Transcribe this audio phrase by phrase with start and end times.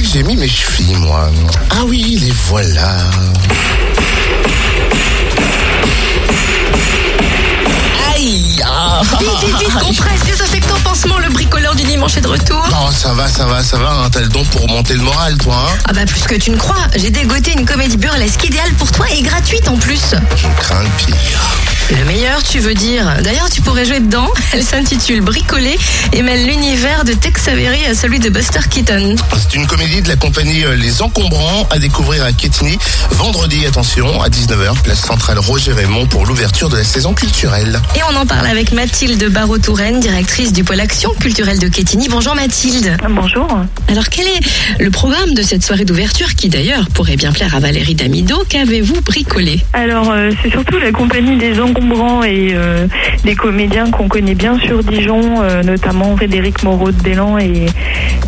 [0.00, 1.30] que j'ai mis mes chevilles, moi
[1.70, 2.96] Ah oui, les voilà.
[8.14, 9.00] Aïe ah.
[9.18, 12.66] Vite, vite, vite, compresse, désinfectant, pansement, le bricoleur du dimanche est de retour.
[12.70, 13.90] Non, ça va, ça va, ça va.
[13.90, 15.54] hein, T'as le don pour monter le moral, toi.
[15.56, 18.90] Hein Ah bah plus que tu ne crois, j'ai dégoté une comédie burlesque idéale pour
[18.92, 20.14] toi et gratuite en plus.
[20.36, 20.79] Je crains
[22.20, 23.06] meilleur, tu veux dire.
[23.22, 24.28] D'ailleurs, tu pourrais jouer dedans.
[24.52, 25.78] Elle s'intitule Bricoler
[26.12, 29.16] et mêle l'univers de Tex Avery à celui de Buster Keaton.
[29.38, 32.78] C'est une comédie de la compagnie euh, Les Encombrants à découvrir à Quetigny
[33.12, 37.80] vendredi, attention, à 19h, place centrale Roger Raymond pour l'ouverture de la saison culturelle.
[37.96, 42.08] Et on en parle avec Mathilde Barreau-Touraine, directrice du pôle action culturelle de Quetigny.
[42.08, 42.96] Bonjour Mathilde.
[43.08, 43.48] Bonjour.
[43.88, 44.40] Alors quel est
[44.78, 48.42] le programme de cette soirée d'ouverture qui d'ailleurs pourrait bien plaire à Valérie Damido?
[48.48, 49.60] Qu'avez-vous bricolé?
[49.72, 52.86] Alors, euh, c'est surtout la compagnie des encombrants et euh,
[53.24, 57.66] des comédiens qu'on connaît bien sur Dijon, euh, notamment Frédéric Moreau de Bélan et,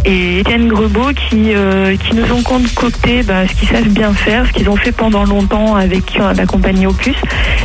[0.05, 4.53] Étienne Grebeau, qui, euh, qui nous ont concocté bah, ce qu'ils savent bien faire, ce
[4.53, 7.17] qu'ils ont fait pendant longtemps avec la compagnie Opus,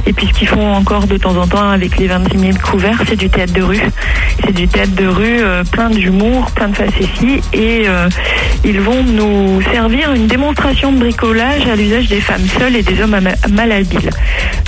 [0.05, 3.01] et puis ce qu'ils font encore de temps en temps avec les 26 000 couverts,
[3.07, 3.81] c'est du théâtre de rue.
[4.45, 5.39] C'est du théâtre de rue
[5.71, 7.87] plein d'humour, plein de facéties, et
[8.63, 13.01] ils vont nous servir une démonstration de bricolage à l'usage des femmes seules et des
[13.01, 13.17] hommes
[13.51, 14.09] malhabiles.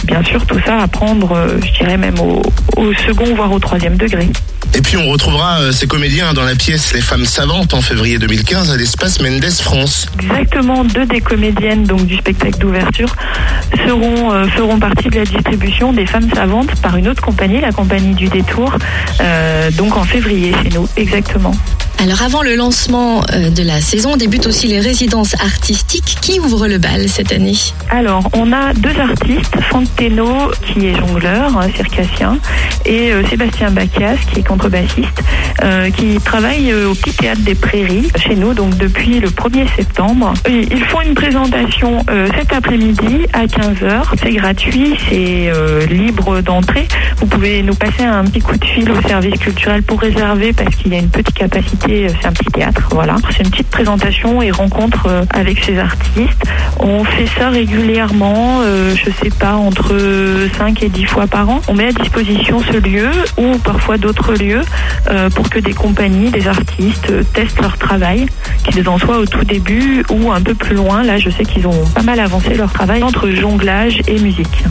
[0.06, 2.42] Bien sûr, tout ça à prendre, euh, je dirais même au,
[2.78, 4.30] au second, voire au troisième degré.
[4.76, 8.20] Et puis on retrouvera euh, ces comédiens dans la pièce Les Femmes Savantes en février
[8.20, 10.08] 2015 à l'espace Mendes France.
[10.22, 13.16] Exactement, deux des comédiennes donc du spectacle d'ouverture
[13.86, 17.72] seront euh, feront partie de la distribution des femmes savantes par une autre compagnie, la
[17.72, 18.74] compagnie du détour,
[19.22, 21.54] euh, donc en février chez nous, exactement.
[22.02, 26.18] Alors avant le lancement euh, de la saison, débutent aussi les résidences artistiques.
[26.22, 27.58] Qui ouvre le bal cette année?
[27.90, 32.40] Alors, on a deux artistes, Franck Teno, qui est jongleur, euh, circassien,
[32.86, 35.24] et euh, Sébastien Bacchias, qui est contrebassiste,
[35.98, 40.34] qui travaille au Petit Théâtre des Prairies, chez nous, donc depuis le 1er septembre.
[40.48, 42.06] Ils font une présentation
[42.38, 44.04] cet après-midi à 15h.
[44.24, 45.52] C'est gratuit, c'est
[45.90, 46.88] libre d'entrée.
[47.18, 50.74] Vous pouvez nous passer un petit coup de fil au service culturel pour réserver, parce
[50.78, 53.16] qu'il y a une petite capacité, euh, c'est un petit théâtre, voilà.
[53.32, 56.44] C'est une petite présentation et rencontre euh, avec ces artistes.
[56.80, 59.96] On fait ça régulièrement, euh, je sais pas, entre
[60.58, 61.62] 5 et 10 fois par an.
[61.68, 64.62] On met à disposition ce lieu ou parfois d'autres lieux
[65.10, 68.28] euh, pour que des compagnies, des artistes euh, testent leur travail,
[68.70, 71.04] qu'ils en soient au tout début ou un peu plus loin.
[71.04, 74.64] Là, je sais qu'ils ont pas mal avancé leur travail entre jonglage et musique.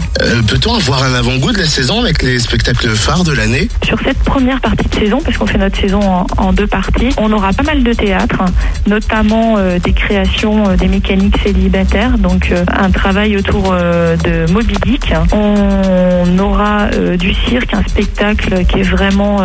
[0.49, 3.69] Peut-on avoir un avant-goût de la saison avec les spectacles phares de l'année?
[3.85, 7.08] Sur cette première partie de saison, parce qu'on fait notre saison en, en deux parties,
[7.17, 8.45] on aura pas mal de théâtre,
[8.87, 14.75] notamment euh, des créations euh, des mécaniques célibataires, donc euh, un travail autour de Moby
[14.85, 15.13] Dick.
[15.33, 16.89] On aura
[17.19, 19.41] du cirque, un spectacle qui est vraiment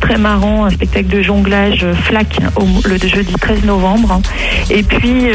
[0.00, 2.38] très marrant, un spectacle de jonglage flac
[2.88, 4.20] le jeudi 13 novembre.
[4.70, 5.28] Et puis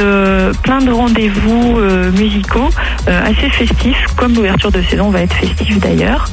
[0.63, 1.79] plein de rendez-vous
[2.18, 2.69] musicaux
[3.08, 6.25] assez festifs, comme l'ouverture de saison va être festive d'ailleurs.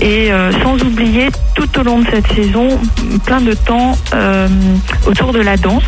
[0.00, 0.30] Et
[0.62, 2.68] sans oublier tout au long de cette saison
[3.24, 3.96] plein de temps
[5.06, 5.84] autour de la danse,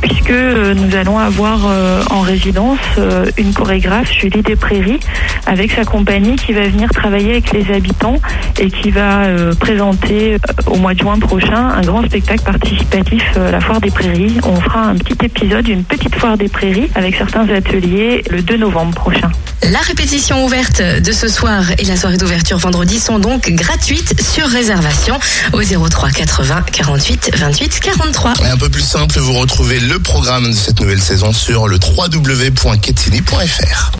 [0.00, 5.00] puisque euh, nous allons avoir euh, en résidence euh, une chorégraphe, Julie Desprairies,
[5.46, 8.20] avec sa compagnie qui va venir travailler avec les habitants
[8.58, 13.22] et qui va euh, présenter euh, au mois de juin prochain un grand spectacle participatif,
[13.36, 14.38] euh, la Foire des Prairies.
[14.44, 18.56] On fera un petit épisode, une petite Foire des Prairies avec certains ateliers le 2
[18.56, 19.30] novembre prochain.
[19.62, 24.46] La répétition ouverte de ce soir et la soirée d'ouverture vendredi sont donc gratuites sur
[24.46, 25.18] réservation
[25.52, 28.34] au 03 80 48 28 43.
[28.44, 31.78] Et un peu plus simple, vous retrouvez le programme de cette nouvelle saison sur le
[31.78, 33.92] www.ketini.fr.